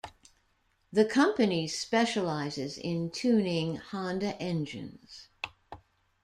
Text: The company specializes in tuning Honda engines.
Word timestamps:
The 0.91 1.05
company 1.05 1.67
specializes 1.67 2.75
in 2.79 3.11
tuning 3.11 3.75
Honda 3.75 4.35
engines. 4.41 5.27